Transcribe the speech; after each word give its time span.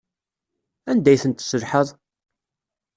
Anda 0.91 1.09
ay 1.11 1.19
tent-tesselhaḍ? 1.21 1.87